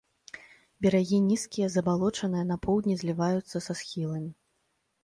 [0.85, 4.31] Берагі нізкія, забалочаныя, на поўдні зліваюцца са схіламі.